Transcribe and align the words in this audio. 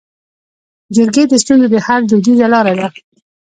جرګې 0.95 1.23
د 1.27 1.33
ستونزو 1.43 1.67
د 1.73 1.75
حل 1.85 2.01
دودیزه 2.09 2.47
لاره 2.53 2.73
ده 2.79 2.87